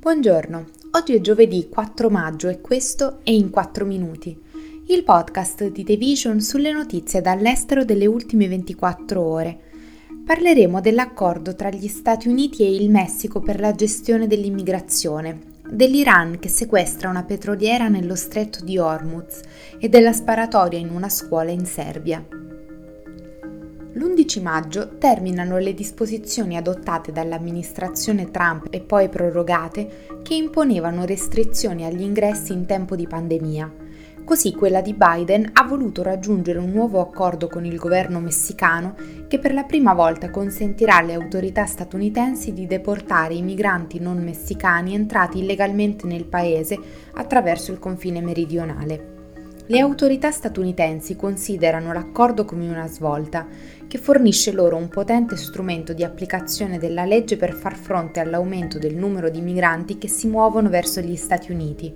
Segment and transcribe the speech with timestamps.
[0.00, 4.34] Buongiorno, oggi è giovedì 4 maggio e questo è In 4 Minuti,
[4.86, 9.60] il podcast di The Vision sulle notizie dall'estero delle ultime 24 ore.
[10.24, 15.38] Parleremo dell'accordo tra gli Stati Uniti e il Messico per la gestione dell'immigrazione,
[15.70, 19.42] dell'Iran che sequestra una petroliera nello stretto di Hormuz
[19.78, 22.26] e della sparatoria in una scuola in Serbia.
[24.00, 32.00] L'11 maggio terminano le disposizioni adottate dall'amministrazione Trump e poi prorogate che imponevano restrizioni agli
[32.00, 33.70] ingressi in tempo di pandemia.
[34.24, 38.94] Così quella di Biden ha voluto raggiungere un nuovo accordo con il governo messicano
[39.28, 44.94] che per la prima volta consentirà alle autorità statunitensi di deportare i migranti non messicani
[44.94, 46.78] entrati illegalmente nel paese
[47.12, 49.19] attraverso il confine meridionale.
[49.70, 53.46] Le autorità statunitensi considerano l'accordo come una svolta,
[53.86, 58.96] che fornisce loro un potente strumento di applicazione della legge per far fronte all'aumento del
[58.96, 61.94] numero di migranti che si muovono verso gli Stati Uniti.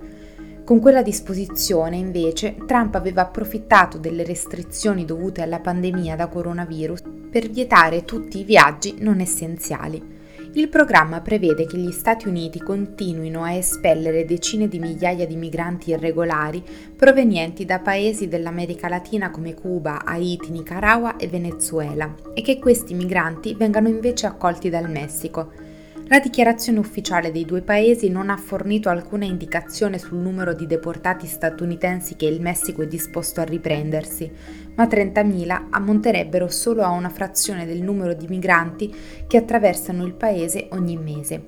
[0.63, 7.49] Con quella disposizione, invece, Trump aveva approfittato delle restrizioni dovute alla pandemia da coronavirus per
[7.49, 10.14] vietare tutti i viaggi non essenziali.
[10.57, 15.89] Il programma prevede che gli Stati Uniti continuino a espellere decine di migliaia di migranti
[15.89, 16.63] irregolari
[16.95, 23.53] provenienti da paesi dell'America Latina come Cuba, Haiti, Nicaragua e Venezuela e che questi migranti
[23.53, 25.64] vengano invece accolti dal Messico.
[26.07, 31.25] La dichiarazione ufficiale dei due paesi non ha fornito alcuna indicazione sul numero di deportati
[31.25, 34.31] statunitensi che il Messico è disposto a riprendersi,
[34.75, 38.93] ma 30.000 ammonterebbero solo a una frazione del numero di migranti
[39.25, 41.43] che attraversano il paese ogni mese.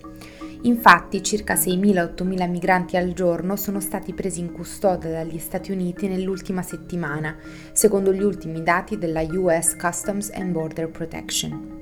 [0.64, 6.64] Infatti circa 6.000-8.000 migranti al giorno sono stati presi in custodia dagli Stati Uniti nell'ultima
[6.64, 7.38] settimana,
[7.74, 11.77] secondo gli ultimi dati della US Customs and Border Protection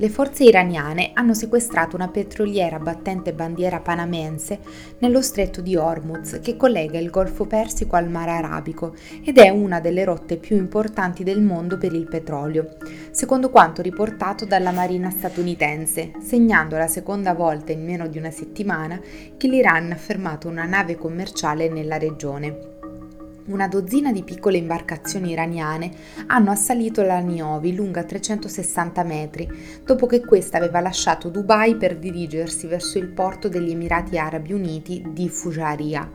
[0.00, 4.60] le forze iraniane hanno sequestrato una petroliera battente bandiera panamense
[5.00, 9.78] nello stretto di Hormuz che collega il Golfo Persico al Mar Arabico ed è una
[9.78, 12.78] delle rotte più importanti del mondo per il petrolio,
[13.10, 18.98] secondo quanto riportato dalla Marina statunitense, segnando la seconda volta in meno di una settimana
[19.36, 22.78] che l'Iran ha fermato una nave commerciale nella regione
[23.50, 25.90] una dozzina di piccole imbarcazioni iraniane
[26.26, 29.48] hanno assalito la Niovi lunga 360 metri,
[29.84, 35.04] dopo che questa aveva lasciato Dubai per dirigersi verso il porto degli Emirati Arabi Uniti
[35.10, 36.10] di Fujairah,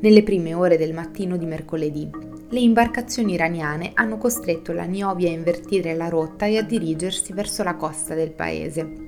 [0.00, 2.10] nelle prime ore del mattino di mercoledì.
[2.50, 7.62] Le imbarcazioni iraniane hanno costretto la Niovi a invertire la rotta e a dirigersi verso
[7.62, 9.07] la costa del paese.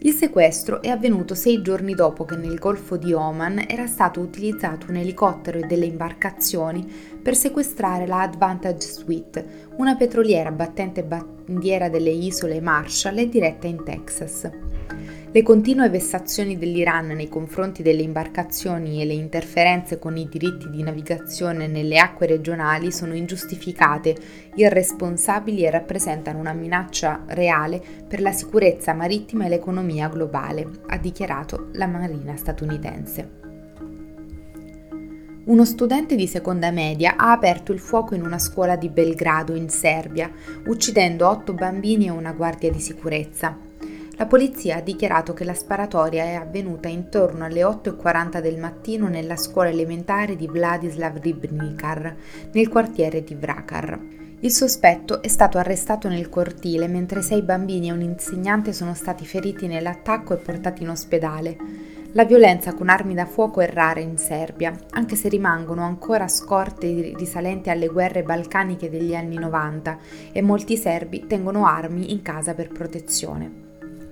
[0.00, 4.86] Il sequestro è avvenuto sei giorni dopo che nel Golfo di Oman era stato utilizzato
[4.90, 6.86] un elicottero e delle imbarcazioni
[7.22, 13.82] per sequestrare la Advantage Suite, una petroliera battente bandiera delle isole Marshall e diretta in
[13.82, 14.50] Texas.
[15.34, 20.80] Le continue vessazioni dell'Iran nei confronti delle imbarcazioni e le interferenze con i diritti di
[20.80, 24.16] navigazione nelle acque regionali sono ingiustificate,
[24.54, 31.70] irresponsabili e rappresentano una minaccia reale per la sicurezza marittima e l'economia globale, ha dichiarato
[31.72, 33.42] la Marina statunitense.
[35.46, 39.68] Uno studente di seconda media ha aperto il fuoco in una scuola di Belgrado, in
[39.68, 40.30] Serbia,
[40.66, 43.72] uccidendo otto bambini e una guardia di sicurezza.
[44.16, 49.36] La polizia ha dichiarato che la sparatoria è avvenuta intorno alle 8.40 del mattino nella
[49.36, 52.14] scuola elementare di Vladislav Ribnikar,
[52.52, 53.98] nel quartiere di Vrakar.
[54.38, 59.26] Il sospetto è stato arrestato nel cortile mentre sei bambini e un insegnante sono stati
[59.26, 61.56] feriti nell'attacco e portati in ospedale.
[62.12, 67.14] La violenza con armi da fuoco è rara in Serbia, anche se rimangono ancora scorte
[67.16, 69.98] risalenti alle guerre balcaniche degli anni 90
[70.30, 73.73] e molti serbi tengono armi in casa per protezione.